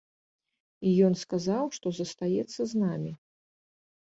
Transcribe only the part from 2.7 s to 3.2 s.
з намі.